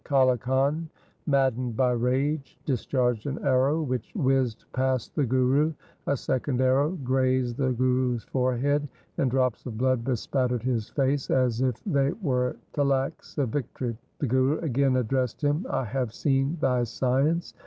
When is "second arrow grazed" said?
6.17-7.57